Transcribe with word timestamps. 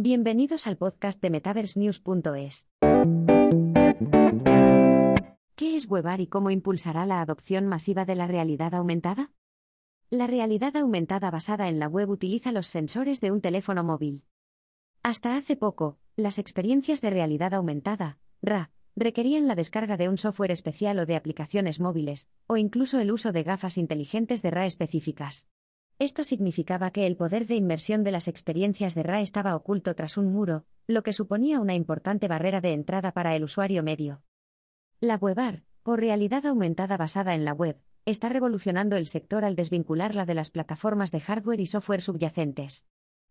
Bienvenidos 0.00 0.68
al 0.68 0.76
podcast 0.76 1.20
de 1.20 1.28
MetaverseNews.es. 1.28 2.68
¿Qué 5.56 5.74
es 5.74 5.90
Webar 5.90 6.20
y 6.20 6.28
cómo 6.28 6.50
impulsará 6.50 7.04
la 7.04 7.20
adopción 7.20 7.66
masiva 7.66 8.04
de 8.04 8.14
la 8.14 8.28
realidad 8.28 8.76
aumentada? 8.76 9.32
La 10.08 10.28
realidad 10.28 10.76
aumentada 10.76 11.32
basada 11.32 11.68
en 11.68 11.80
la 11.80 11.88
web 11.88 12.10
utiliza 12.10 12.52
los 12.52 12.68
sensores 12.68 13.20
de 13.20 13.32
un 13.32 13.40
teléfono 13.40 13.82
móvil. 13.82 14.22
Hasta 15.02 15.36
hace 15.36 15.56
poco, 15.56 15.98
las 16.14 16.38
experiencias 16.38 17.00
de 17.00 17.10
realidad 17.10 17.52
aumentada, 17.52 18.20
RA, 18.40 18.70
requerían 18.94 19.48
la 19.48 19.56
descarga 19.56 19.96
de 19.96 20.08
un 20.08 20.16
software 20.16 20.52
especial 20.52 21.00
o 21.00 21.06
de 21.06 21.16
aplicaciones 21.16 21.80
móviles, 21.80 22.30
o 22.46 22.56
incluso 22.56 23.00
el 23.00 23.10
uso 23.10 23.32
de 23.32 23.42
gafas 23.42 23.76
inteligentes 23.76 24.42
de 24.42 24.52
RA 24.52 24.64
específicas. 24.64 25.48
Esto 26.00 26.22
significaba 26.22 26.92
que 26.92 27.08
el 27.08 27.16
poder 27.16 27.48
de 27.48 27.56
inmersión 27.56 28.04
de 28.04 28.12
las 28.12 28.28
experiencias 28.28 28.94
de 28.94 29.02
RA 29.02 29.20
estaba 29.20 29.56
oculto 29.56 29.96
tras 29.96 30.16
un 30.16 30.32
muro, 30.32 30.64
lo 30.86 31.02
que 31.02 31.12
suponía 31.12 31.58
una 31.58 31.74
importante 31.74 32.28
barrera 32.28 32.60
de 32.60 32.72
entrada 32.72 33.10
para 33.10 33.34
el 33.34 33.42
usuario 33.42 33.82
medio. 33.82 34.22
La 35.00 35.16
WebAR, 35.16 35.64
o 35.82 35.96
realidad 35.96 36.46
aumentada 36.46 36.96
basada 36.96 37.34
en 37.34 37.44
la 37.44 37.52
web, 37.52 37.80
está 38.04 38.28
revolucionando 38.28 38.96
el 38.96 39.08
sector 39.08 39.44
al 39.44 39.56
desvincularla 39.56 40.24
de 40.24 40.34
las 40.34 40.50
plataformas 40.50 41.10
de 41.10 41.18
hardware 41.18 41.60
y 41.60 41.66
software 41.66 42.00
subyacentes. 42.00 42.86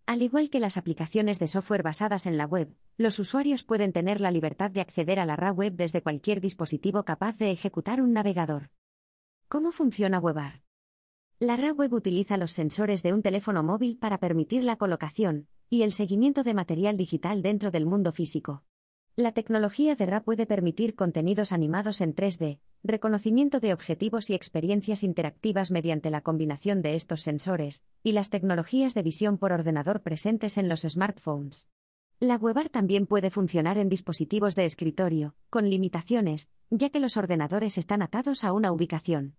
Al 0.05 0.21
igual 0.21 0.49
que 0.49 0.59
las 0.59 0.75
aplicaciones 0.75 1.39
de 1.39 1.47
software 1.47 1.83
basadas 1.83 2.25
en 2.25 2.35
la 2.35 2.45
web, 2.45 2.75
los 2.97 3.17
usuarios 3.19 3.63
pueden 3.63 3.93
tener 3.93 4.19
la 4.19 4.31
libertad 4.31 4.71
de 4.71 4.81
acceder 4.81 5.21
a 5.21 5.25
la 5.25 5.37
RA 5.37 5.53
web 5.53 5.73
desde 5.73 6.01
cualquier 6.03 6.41
dispositivo 6.41 7.05
capaz 7.05 7.37
de 7.37 7.51
ejecutar 7.51 8.01
un 8.01 8.11
navegador. 8.11 8.71
¿Cómo 9.47 9.71
funciona 9.71 10.19
WebAR? 10.19 10.66
La 11.39 11.55
RA 11.55 11.71
web 11.71 11.93
utiliza 11.93 12.35
los 12.35 12.51
sensores 12.51 13.03
de 13.03 13.13
un 13.13 13.21
teléfono 13.21 13.61
móvil 13.61 13.99
para 13.99 14.17
permitir 14.17 14.63
la 14.63 14.75
colocación 14.75 15.47
y 15.69 15.83
el 15.83 15.91
seguimiento 15.91 16.41
de 16.41 16.55
material 16.55 16.97
digital 16.97 17.43
dentro 17.43 17.69
del 17.69 17.85
mundo 17.85 18.11
físico. 18.11 18.63
La 19.15 19.33
tecnología 19.33 19.95
de 19.95 20.07
RA 20.07 20.23
puede 20.23 20.47
permitir 20.47 20.95
contenidos 20.95 21.51
animados 21.51 22.01
en 22.01 22.15
3D, 22.15 22.59
reconocimiento 22.83 23.59
de 23.59 23.73
objetivos 23.73 24.31
y 24.31 24.33
experiencias 24.33 25.03
interactivas 25.03 25.69
mediante 25.69 26.09
la 26.09 26.21
combinación 26.21 26.81
de 26.81 26.95
estos 26.95 27.21
sensores, 27.21 27.83
y 28.01 28.13
las 28.13 28.31
tecnologías 28.31 28.95
de 28.95 29.03
visión 29.03 29.37
por 29.37 29.51
ordenador 29.51 30.01
presentes 30.01 30.57
en 30.57 30.67
los 30.67 30.81
smartphones. 30.81 31.67
La 32.19 32.37
WebAR 32.37 32.69
también 32.69 33.05
puede 33.05 33.29
funcionar 33.29 33.77
en 33.77 33.89
dispositivos 33.89 34.55
de 34.55 34.65
escritorio, 34.65 35.35
con 35.51 35.69
limitaciones, 35.69 36.49
ya 36.71 36.89
que 36.89 36.99
los 36.99 37.15
ordenadores 37.15 37.77
están 37.77 38.01
atados 38.01 38.43
a 38.43 38.53
una 38.53 38.71
ubicación. 38.71 39.35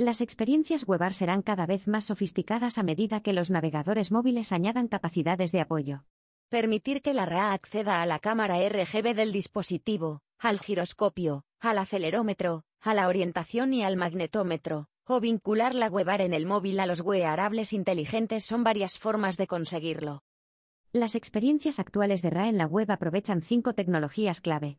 Las 0.00 0.22
experiencias 0.22 0.88
WebAR 0.88 1.12
serán 1.12 1.42
cada 1.42 1.66
vez 1.66 1.86
más 1.86 2.04
sofisticadas 2.04 2.78
a 2.78 2.82
medida 2.82 3.20
que 3.20 3.34
los 3.34 3.50
navegadores 3.50 4.10
móviles 4.10 4.50
añadan 4.50 4.88
capacidades 4.88 5.52
de 5.52 5.60
apoyo. 5.60 6.04
Permitir 6.48 7.02
que 7.02 7.12
la 7.12 7.26
RA 7.26 7.52
acceda 7.52 8.00
a 8.00 8.06
la 8.06 8.18
cámara 8.18 8.66
RGB 8.66 9.14
del 9.14 9.30
dispositivo, 9.30 10.22
al 10.38 10.58
giroscopio, 10.58 11.44
al 11.60 11.76
acelerómetro, 11.76 12.64
a 12.80 12.94
la 12.94 13.08
orientación 13.08 13.74
y 13.74 13.82
al 13.82 13.98
magnetómetro, 13.98 14.88
o 15.04 15.20
vincular 15.20 15.74
la 15.74 15.90
WebAR 15.90 16.22
en 16.22 16.32
el 16.32 16.46
móvil 16.46 16.80
a 16.80 16.86
los 16.86 17.02
wearables 17.02 17.74
inteligentes 17.74 18.42
son 18.42 18.64
varias 18.64 18.98
formas 18.98 19.36
de 19.36 19.48
conseguirlo. 19.48 20.22
Las 20.94 21.14
experiencias 21.14 21.78
actuales 21.78 22.22
de 22.22 22.30
RA 22.30 22.48
en 22.48 22.56
la 22.56 22.64
web 22.64 22.90
aprovechan 22.90 23.42
cinco 23.42 23.74
tecnologías 23.74 24.40
clave. 24.40 24.78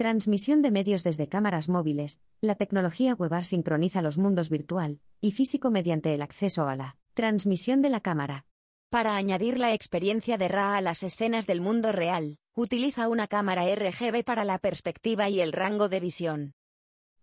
Transmisión 0.00 0.62
de 0.62 0.70
medios 0.70 1.02
desde 1.04 1.28
cámaras 1.28 1.68
móviles. 1.68 2.22
La 2.40 2.54
tecnología 2.54 3.14
WebAR 3.14 3.44
sincroniza 3.44 4.00
los 4.00 4.16
mundos 4.16 4.48
virtual 4.48 4.98
y 5.20 5.32
físico 5.32 5.70
mediante 5.70 6.14
el 6.14 6.22
acceso 6.22 6.66
a 6.68 6.74
la 6.74 6.96
transmisión 7.12 7.82
de 7.82 7.90
la 7.90 8.00
cámara. 8.00 8.46
Para 8.88 9.14
añadir 9.14 9.58
la 9.58 9.74
experiencia 9.74 10.38
de 10.38 10.48
RA 10.48 10.78
a 10.78 10.80
las 10.80 11.02
escenas 11.02 11.46
del 11.46 11.60
mundo 11.60 11.92
real, 11.92 12.38
utiliza 12.56 13.10
una 13.10 13.26
cámara 13.26 13.66
RGB 13.74 14.24
para 14.24 14.44
la 14.44 14.56
perspectiva 14.56 15.28
y 15.28 15.42
el 15.42 15.52
rango 15.52 15.90
de 15.90 16.00
visión. 16.00 16.54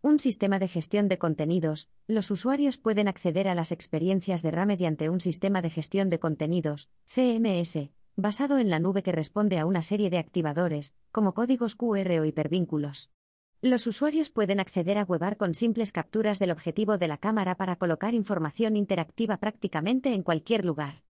Un 0.03 0.19
sistema 0.19 0.59
de 0.59 0.67
gestión 0.67 1.07
de 1.07 1.17
contenidos. 1.17 1.89
Los 2.05 2.29
usuarios 2.29 2.77
pueden 2.77 3.07
acceder 3.07 3.47
a 3.47 3.55
las 3.55 3.71
experiencias 3.71 4.43
de 4.43 4.51
RA 4.51 4.67
mediante 4.67 5.09
un 5.09 5.19
sistema 5.19 5.63
de 5.63 5.71
gestión 5.71 6.11
de 6.11 6.19
contenidos, 6.19 6.91
CMS, 7.07 7.89
basado 8.17 8.57
en 8.57 8.71
la 8.71 8.79
nube 8.79 9.03
que 9.03 9.11
responde 9.11 9.59
a 9.59 9.67
una 9.67 9.83
serie 9.83 10.09
de 10.09 10.17
activadores, 10.17 10.95
como 11.11 11.35
códigos 11.35 11.75
QR 11.75 12.19
o 12.19 12.25
hipervínculos. 12.25 13.11
Los 13.61 13.85
usuarios 13.85 14.31
pueden 14.31 14.59
acceder 14.59 14.97
a 14.97 15.03
WebAR 15.03 15.37
con 15.37 15.53
simples 15.53 15.91
capturas 15.91 16.39
del 16.39 16.51
objetivo 16.51 16.97
de 16.97 17.07
la 17.07 17.17
cámara 17.17 17.55
para 17.55 17.75
colocar 17.75 18.15
información 18.15 18.75
interactiva 18.75 19.37
prácticamente 19.37 20.13
en 20.13 20.23
cualquier 20.23 20.65
lugar. 20.65 21.03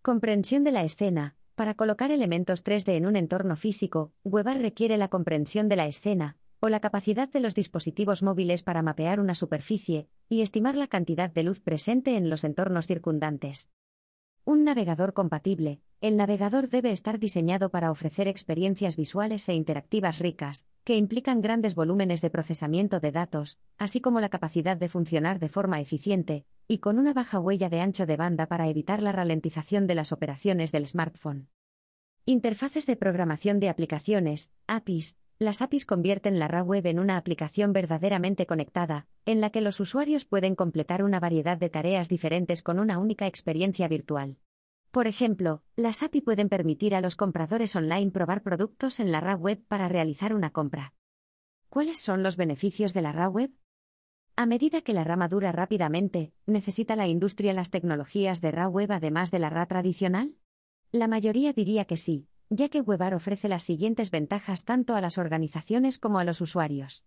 Comprensión 0.00 0.64
de 0.64 0.72
la 0.72 0.82
escena. 0.82 1.36
Para 1.54 1.74
colocar 1.74 2.10
elementos 2.10 2.64
3D 2.64 2.96
en 2.96 3.04
un 3.04 3.16
entorno 3.16 3.54
físico, 3.54 4.12
WebAR 4.24 4.62
requiere 4.62 4.96
la 4.96 5.08
comprensión 5.08 5.68
de 5.68 5.76
la 5.76 5.86
escena, 5.86 6.38
o 6.58 6.70
la 6.70 6.80
capacidad 6.80 7.28
de 7.28 7.40
los 7.40 7.54
dispositivos 7.54 8.22
móviles 8.22 8.62
para 8.62 8.80
mapear 8.80 9.20
una 9.20 9.34
superficie 9.34 10.08
y 10.30 10.40
estimar 10.40 10.74
la 10.74 10.86
cantidad 10.86 11.30
de 11.30 11.42
luz 11.42 11.60
presente 11.60 12.16
en 12.16 12.30
los 12.30 12.44
entornos 12.44 12.86
circundantes. 12.86 13.70
Un 14.46 14.64
navegador 14.64 15.12
compatible. 15.12 15.82
El 16.02 16.16
navegador 16.16 16.70
debe 16.70 16.92
estar 16.92 17.18
diseñado 17.18 17.68
para 17.68 17.90
ofrecer 17.90 18.26
experiencias 18.26 18.96
visuales 18.96 19.46
e 19.50 19.52
interactivas 19.52 20.18
ricas, 20.18 20.66
que 20.82 20.96
implican 20.96 21.42
grandes 21.42 21.74
volúmenes 21.74 22.22
de 22.22 22.30
procesamiento 22.30 23.00
de 23.00 23.12
datos, 23.12 23.58
así 23.76 24.00
como 24.00 24.18
la 24.22 24.30
capacidad 24.30 24.78
de 24.78 24.88
funcionar 24.88 25.38
de 25.38 25.50
forma 25.50 25.78
eficiente, 25.78 26.46
y 26.66 26.78
con 26.78 26.98
una 26.98 27.12
baja 27.12 27.38
huella 27.38 27.68
de 27.68 27.80
ancho 27.80 28.06
de 28.06 28.16
banda 28.16 28.46
para 28.46 28.68
evitar 28.68 29.02
la 29.02 29.12
ralentización 29.12 29.86
de 29.86 29.94
las 29.94 30.10
operaciones 30.10 30.72
del 30.72 30.86
smartphone. 30.86 31.48
Interfaces 32.24 32.86
de 32.86 32.96
programación 32.96 33.60
de 33.60 33.68
aplicaciones, 33.68 34.52
APIs. 34.68 35.18
Las 35.38 35.60
APIs 35.60 35.84
convierten 35.84 36.38
la 36.38 36.48
RA 36.48 36.62
web 36.62 36.86
en 36.86 36.98
una 36.98 37.18
aplicación 37.18 37.74
verdaderamente 37.74 38.46
conectada, 38.46 39.06
en 39.26 39.42
la 39.42 39.50
que 39.50 39.60
los 39.60 39.80
usuarios 39.80 40.24
pueden 40.24 40.54
completar 40.54 41.02
una 41.02 41.20
variedad 41.20 41.58
de 41.58 41.68
tareas 41.68 42.08
diferentes 42.08 42.62
con 42.62 42.78
una 42.78 42.98
única 42.98 43.26
experiencia 43.26 43.86
virtual. 43.86 44.38
Por 44.90 45.06
ejemplo, 45.06 45.62
las 45.76 46.02
API 46.02 46.20
pueden 46.20 46.48
permitir 46.48 46.96
a 46.96 47.00
los 47.00 47.14
compradores 47.14 47.76
online 47.76 48.10
probar 48.10 48.42
productos 48.42 48.98
en 48.98 49.12
la 49.12 49.20
RA 49.20 49.36
web 49.36 49.64
para 49.68 49.88
realizar 49.88 50.34
una 50.34 50.50
compra. 50.50 50.94
¿Cuáles 51.68 52.00
son 52.00 52.24
los 52.24 52.36
beneficios 52.36 52.92
de 52.92 53.02
la 53.02 53.12
RA 53.12 53.28
web? 53.28 53.52
A 54.34 54.46
medida 54.46 54.82
que 54.82 54.92
la 54.92 55.04
RA 55.04 55.14
madura 55.14 55.52
rápidamente, 55.52 56.32
¿necesita 56.44 56.96
la 56.96 57.06
industria 57.06 57.52
las 57.52 57.70
tecnologías 57.70 58.40
de 58.40 58.50
RA 58.50 58.66
web 58.66 58.90
además 58.90 59.30
de 59.30 59.38
la 59.38 59.50
RA 59.50 59.66
tradicional? 59.66 60.34
La 60.90 61.06
mayoría 61.06 61.52
diría 61.52 61.84
que 61.84 61.96
sí, 61.96 62.26
ya 62.48 62.68
que 62.68 62.80
WebAR 62.80 63.14
ofrece 63.14 63.48
las 63.48 63.62
siguientes 63.62 64.10
ventajas 64.10 64.64
tanto 64.64 64.96
a 64.96 65.00
las 65.00 65.18
organizaciones 65.18 66.00
como 66.00 66.18
a 66.18 66.24
los 66.24 66.40
usuarios. 66.40 67.04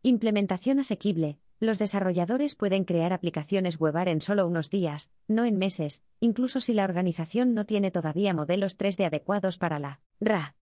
Implementación 0.00 0.78
asequible. 0.78 1.41
Los 1.62 1.78
desarrolladores 1.78 2.56
pueden 2.56 2.82
crear 2.82 3.12
aplicaciones 3.12 3.80
WebAR 3.80 4.08
en 4.08 4.20
solo 4.20 4.48
unos 4.48 4.68
días, 4.68 5.12
no 5.28 5.44
en 5.44 5.58
meses, 5.58 6.02
incluso 6.18 6.60
si 6.60 6.74
la 6.74 6.82
organización 6.82 7.54
no 7.54 7.66
tiene 7.66 7.92
todavía 7.92 8.34
modelos 8.34 8.76
3D 8.76 9.06
adecuados 9.06 9.58
para 9.58 9.78
la 9.78 10.00
RA. 10.18 10.56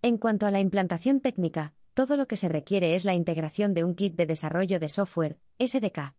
En 0.00 0.16
cuanto 0.16 0.46
a 0.46 0.50
la 0.50 0.60
implantación 0.60 1.20
técnica, 1.20 1.74
todo 1.92 2.16
lo 2.16 2.26
que 2.26 2.38
se 2.38 2.48
requiere 2.48 2.94
es 2.94 3.04
la 3.04 3.12
integración 3.12 3.74
de 3.74 3.84
un 3.84 3.94
kit 3.94 4.16
de 4.16 4.24
desarrollo 4.24 4.80
de 4.80 4.88
software, 4.88 5.38
SDK. 5.58 6.14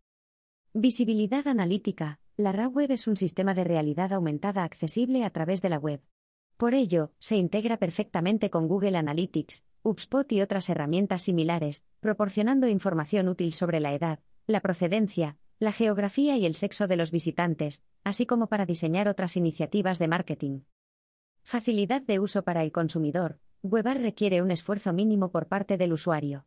Visibilidad 0.71 1.47
analítica. 1.47 2.19
La 2.35 2.51
RA 2.51 2.67
Web 2.67 2.91
es 2.91 3.07
un 3.07 3.15
sistema 3.15 3.55
de 3.55 3.63
realidad 3.63 4.13
aumentada 4.13 4.65
accesible 4.65 5.25
a 5.25 5.31
través 5.31 5.63
de 5.63 5.69
la 5.69 5.79
web. 5.79 6.03
Por 6.57 6.75
ello, 6.75 7.11
se 7.17 7.37
integra 7.37 7.77
perfectamente 7.77 8.51
con 8.51 8.67
Google 8.67 8.97
Analytics, 8.97 9.65
HubSpot 9.81 10.31
y 10.31 10.41
otras 10.41 10.69
herramientas 10.69 11.23
similares, 11.23 11.85
proporcionando 12.01 12.67
información 12.67 13.29
útil 13.29 13.53
sobre 13.53 13.79
la 13.79 13.93
edad, 13.93 14.19
la 14.47 14.61
procedencia, 14.61 15.37
la 15.59 15.73
geografía 15.73 16.37
y 16.37 16.45
el 16.45 16.55
sexo 16.55 16.87
de 16.87 16.95
los 16.95 17.11
visitantes, 17.11 17.83
así 18.05 18.25
como 18.25 18.47
para 18.47 18.65
diseñar 18.65 19.09
otras 19.09 19.35
iniciativas 19.35 19.99
de 19.99 20.07
marketing. 20.07 20.61
Facilidad 21.43 22.01
de 22.01 22.19
uso 22.19 22.43
para 22.43 22.63
el 22.63 22.71
consumidor. 22.71 23.39
WebAR 23.61 23.99
requiere 23.99 24.41
un 24.41 24.51
esfuerzo 24.51 24.93
mínimo 24.93 25.31
por 25.31 25.47
parte 25.47 25.77
del 25.77 25.91
usuario. 25.91 26.45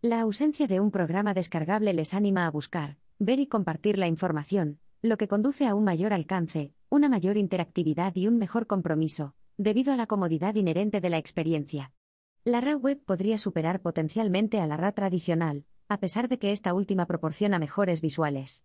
La 0.00 0.20
ausencia 0.20 0.68
de 0.68 0.78
un 0.78 0.92
programa 0.92 1.34
descargable 1.34 1.92
les 1.92 2.14
anima 2.14 2.46
a 2.46 2.50
buscar, 2.50 2.98
ver 3.18 3.40
y 3.40 3.48
compartir 3.48 3.98
la 3.98 4.06
información, 4.06 4.78
lo 5.02 5.16
que 5.16 5.26
conduce 5.26 5.66
a 5.66 5.74
un 5.74 5.82
mayor 5.82 6.12
alcance, 6.12 6.72
una 6.88 7.08
mayor 7.08 7.36
interactividad 7.36 8.14
y 8.14 8.28
un 8.28 8.38
mejor 8.38 8.68
compromiso, 8.68 9.34
debido 9.56 9.92
a 9.92 9.96
la 9.96 10.06
comodidad 10.06 10.54
inherente 10.54 11.00
de 11.00 11.10
la 11.10 11.18
experiencia. 11.18 11.92
La 12.44 12.60
RA 12.60 12.76
web 12.76 13.02
podría 13.04 13.38
superar 13.38 13.80
potencialmente 13.80 14.60
a 14.60 14.66
la 14.66 14.76
RA 14.76 14.92
tradicional, 14.92 15.64
a 15.90 15.98
pesar 15.98 16.28
de 16.28 16.38
que 16.38 16.52
esta 16.52 16.72
última 16.72 17.06
proporciona 17.06 17.58
mejores 17.58 18.00
visuales. 18.00 18.64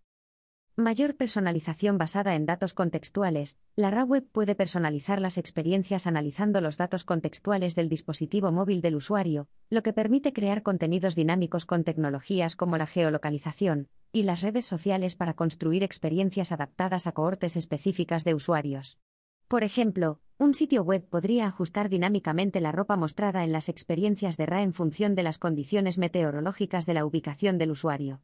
Mayor 0.76 1.16
personalización 1.16 1.98
basada 1.98 2.36
en 2.36 2.46
datos 2.46 2.76
contextuales. 2.76 3.58
La 3.76 3.90
RA 3.90 4.04
web 4.04 4.28
puede 4.32 4.54
personalizar 4.54 5.20
las 5.20 5.40
experiencias 5.40 6.06
analizando 6.06 6.62
los 6.62 6.78
datos 6.78 7.04
contextuales 7.04 7.74
del 7.74 7.90
dispositivo 7.90 8.52
móvil 8.52 8.82
del 8.82 8.96
usuario, 8.96 9.48
lo 9.72 9.82
que 9.82 9.92
permite 9.92 10.34
crear 10.34 10.62
contenidos 10.62 11.16
dinámicos 11.16 11.66
con 11.66 11.84
tecnologías 11.84 12.56
como 12.56 12.78
la 12.78 12.86
geolocalización 12.86 13.90
y 14.12 14.24
las 14.24 14.42
redes 14.42 14.66
sociales 14.66 15.16
para 15.16 15.34
construir 15.34 15.82
experiencias 15.82 16.52
adaptadas 16.52 17.08
a 17.08 17.14
cohortes 17.14 17.56
específicas 17.56 18.24
de 18.24 18.36
usuarios. 18.36 19.00
Por 19.48 19.64
ejemplo, 19.64 20.20
un 20.38 20.54
sitio 20.54 20.84
web 20.84 21.08
podría 21.08 21.48
ajustar 21.48 21.88
dinámicamente 21.88 22.60
la 22.60 22.74
ropa 22.74 22.98
mostrada 22.98 23.46
en 23.46 23.54
las 23.54 23.70
experiencias 23.70 24.36
de 24.36 24.46
RA 24.46 24.64
en 24.64 24.74
función 24.74 25.16
de 25.16 25.24
las 25.24 25.38
condiciones 25.38 25.98
meteorológicas 25.98 26.86
de 26.86 26.94
la 26.94 27.06
ubicación 27.06 27.58
del 27.58 27.72
usuario. 27.72 28.22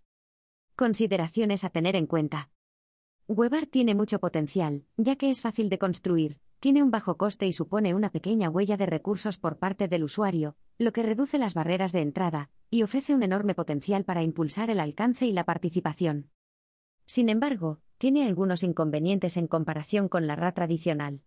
Consideraciones 0.76 1.64
a 1.64 1.70
tener 1.70 1.96
en 1.96 2.08
cuenta. 2.08 2.50
WebArt 3.28 3.70
tiene 3.70 3.96
mucho 3.96 4.20
potencial, 4.20 4.84
ya 4.98 5.16
que 5.16 5.30
es 5.30 5.40
fácil 5.40 5.70
de 5.70 5.80
construir, 5.80 6.40
tiene 6.60 6.84
un 6.84 6.92
bajo 6.92 7.16
coste 7.16 7.48
y 7.48 7.54
supone 7.54 7.96
una 7.96 8.10
pequeña 8.10 8.50
huella 8.50 8.76
de 8.76 8.88
recursos 8.88 9.38
por 9.38 9.58
parte 9.58 9.88
del 9.88 10.04
usuario, 10.04 10.58
lo 10.78 10.92
que 10.92 11.04
reduce 11.04 11.38
las 11.38 11.54
barreras 11.54 11.94
de 11.94 12.02
entrada, 12.02 12.50
y 12.70 12.84
ofrece 12.84 13.16
un 13.16 13.24
enorme 13.24 13.56
potencial 13.56 14.04
para 14.04 14.22
impulsar 14.22 14.70
el 14.70 14.82
alcance 14.82 15.26
y 15.28 15.32
la 15.32 15.46
participación. 15.46 16.30
Sin 17.06 17.30
embargo, 17.30 17.80
tiene 17.98 18.26
algunos 18.26 18.64
inconvenientes 18.64 19.38
en 19.38 19.48
comparación 19.48 20.10
con 20.10 20.28
la 20.28 20.36
RA 20.36 20.54
tradicional. 20.54 21.22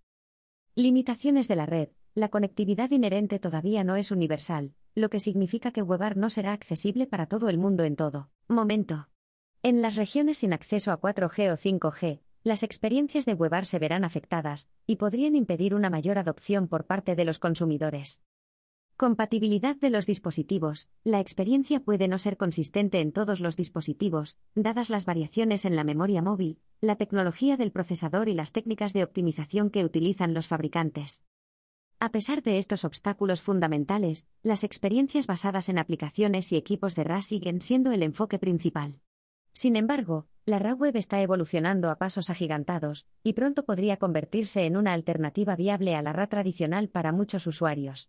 Limitaciones 0.77 1.47
de 1.47 1.55
la 1.55 1.67
red. 1.67 1.91
La 2.17 2.31
conectividad 2.31 2.91
inherente 2.91 3.39
todavía 3.39 3.85
no 3.85 3.95
es 3.95 4.11
universal, 4.11 4.75
lo 4.97 5.09
que 5.09 5.21
significa 5.21 5.71
que 5.71 5.83
WebArt 5.83 6.17
no 6.17 6.31
será 6.31 6.53
accesible 6.53 7.07
para 7.07 7.27
todo 7.27 7.49
el 7.49 7.59
mundo 7.59 7.85
en 7.85 7.95
todo 7.95 8.29
momento. 8.49 9.09
En 9.63 9.83
las 9.83 9.95
regiones 9.95 10.39
sin 10.39 10.53
acceso 10.53 10.91
a 10.91 11.01
4G 11.01 11.53
o 11.53 11.57
5G, 11.57 12.23
las 12.43 12.65
experiencias 12.65 13.25
de 13.25 13.35
WebArt 13.35 13.67
se 13.67 13.79
verán 13.79 14.05
afectadas, 14.05 14.69
y 14.85 14.97
podrían 14.97 15.37
impedir 15.37 15.77
una 15.77 15.91
mayor 15.91 16.19
adopción 16.19 16.67
por 16.67 16.87
parte 16.87 17.15
de 17.15 17.25
los 17.25 17.39
consumidores. 17.39 18.21
Compatibilidad 18.97 19.75
de 19.75 19.91
los 19.91 20.07
dispositivos. 20.07 20.89
La 21.03 21.19
experiencia 21.19 21.81
puede 21.81 22.07
no 22.07 22.17
ser 22.17 22.37
consistente 22.37 23.01
en 23.01 23.11
todos 23.11 23.41
los 23.41 23.57
dispositivos, 23.57 24.39
dadas 24.55 24.89
las 24.89 25.05
variaciones 25.05 25.65
en 25.65 25.75
la 25.75 25.83
memoria 25.83 26.23
móvil, 26.23 26.61
la 26.81 26.95
tecnología 26.95 27.57
del 27.57 27.73
procesador 27.73 28.29
y 28.29 28.35
las 28.35 28.53
técnicas 28.53 28.93
de 28.93 29.03
optimización 29.03 29.71
que 29.71 29.85
utilizan 29.85 30.33
los 30.33 30.47
fabricantes. 30.47 31.25
A 31.99 32.13
pesar 32.13 32.45
de 32.45 32.59
estos 32.59 32.85
obstáculos 32.85 33.43
fundamentales, 33.43 34.29
las 34.45 34.63
experiencias 34.63 35.27
basadas 35.27 35.69
en 35.69 35.79
aplicaciones 35.79 36.53
y 36.53 36.57
equipos 36.57 36.95
de 36.95 37.03
RAS 37.03 37.27
siguen 37.27 37.63
siendo 37.63 37.91
el 37.91 38.05
enfoque 38.05 38.39
principal. 38.39 39.01
Sin 39.53 39.75
embargo, 39.75 40.29
la 40.47 40.61
RA 40.61 40.75
web 40.75 40.95
está 40.95 41.21
evolucionando 41.21 41.91
a 41.91 41.97
pasos 41.97 42.31
agigantados, 42.31 43.07
y 43.25 43.33
pronto 43.33 43.65
podría 43.65 43.97
convertirse 43.97 44.67
en 44.67 44.77
una 44.77 44.93
alternativa 44.93 45.57
viable 45.57 45.97
a 45.97 46.03
la 46.03 46.13
RA 46.13 46.29
tradicional 46.29 46.89
para 46.91 47.11
muchos 47.11 47.49
usuarios. 47.49 48.09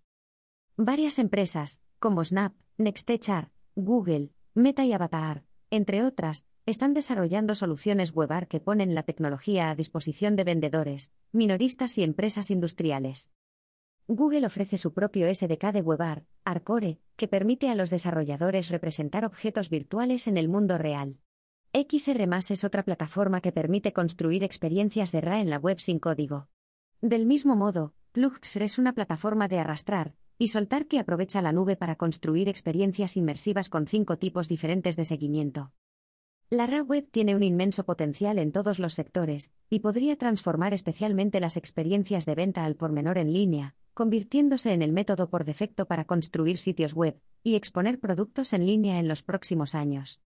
Varias 0.78 1.20
empresas, 1.20 1.80
como 2.00 2.26
Snap, 2.26 2.54
Nextechar, 2.78 3.50
Google, 3.76 4.32
Meta 4.54 4.84
y 4.84 4.92
Avatar, 4.92 5.46
entre 5.70 6.04
otras, 6.04 6.44
están 6.66 6.94
desarrollando 6.94 7.56
soluciones 7.56 8.12
WebArt 8.14 8.50
que 8.50 8.60
ponen 8.60 8.94
la 8.94 9.04
tecnología 9.04 9.70
a 9.70 9.76
disposición 9.76 10.36
de 10.36 10.44
vendedores, 10.44 11.14
minoristas 11.32 11.98
y 11.98 12.04
empresas 12.04 12.52
industriales. 12.52 13.32
Google 14.10 14.46
ofrece 14.46 14.78
su 14.78 14.94
propio 14.94 15.34
SDK 15.34 15.72
de 15.72 15.82
WebArt, 15.82 16.28
Arcore, 16.44 17.00
que 17.16 17.30
permite 17.30 17.70
a 17.70 17.76
los 17.76 17.90
desarrolladores 17.90 18.68
representar 18.68 19.24
objetos 19.24 19.70
virtuales 19.70 20.28
en 20.28 20.36
el 20.36 20.50
mundo 20.50 20.78
real. 20.78 21.20
XR 21.72 22.28
es 22.50 22.64
otra 22.66 22.84
plataforma 22.84 23.40
que 23.40 23.54
permite 23.54 23.94
construir 23.94 24.44
experiencias 24.44 25.14
de 25.14 25.22
RA 25.22 25.40
en 25.40 25.50
la 25.50 25.58
web 25.58 25.80
sin 25.80 26.00
código. 26.00 26.50
Del 27.00 27.26
mismo 27.26 27.56
modo, 27.56 27.94
Plugxr 28.12 28.64
es 28.64 28.78
una 28.78 28.92
plataforma 28.92 29.48
de 29.48 29.60
arrastrar 29.60 30.16
y 30.38 30.50
soltar 30.50 30.88
que 30.88 31.00
aprovecha 31.00 31.42
la 31.42 31.52
nube 31.52 31.76
para 31.76 31.96
construir 31.96 32.50
experiencias 32.50 33.18
inmersivas 33.18 33.70
con 33.70 33.88
cinco 33.88 34.18
tipos 34.18 34.48
diferentes 34.48 34.96
de 34.96 35.06
seguimiento. 35.06 35.72
La 36.50 36.68
RA 36.68 36.82
web 36.84 37.08
tiene 37.10 37.36
un 37.36 37.42
inmenso 37.42 37.86
potencial 37.86 38.38
en 38.38 38.52
todos 38.52 38.78
los 38.78 38.94
sectores, 38.94 39.54
y 39.70 39.80
podría 39.80 40.16
transformar 40.16 40.74
especialmente 40.74 41.40
las 41.40 41.58
experiencias 41.58 42.26
de 42.26 42.36
venta 42.36 42.66
al 42.66 42.76
por 42.76 42.92
menor 42.92 43.18
en 43.18 43.34
línea, 43.34 43.76
convirtiéndose 43.96 44.72
en 44.74 44.84
el 44.84 44.92
método 44.92 45.30
por 45.30 45.44
defecto 45.44 45.88
para 45.88 46.06
construir 46.06 46.58
sitios 46.58 46.94
web 46.94 47.20
y 47.42 47.56
exponer 47.56 48.00
productos 48.00 48.54
en 48.54 48.66
línea 48.68 49.00
en 49.00 49.08
los 49.08 49.24
próximos 49.24 49.74
años. 49.74 50.22